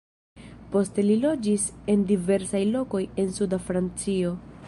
Poste 0.75 1.03
li 1.09 1.17
loĝis 1.25 1.65
en 1.95 2.07
diversaj 2.13 2.63
lokoj 2.71 3.05
en 3.25 3.31
suda 3.39 3.63
Francio. 3.69 4.35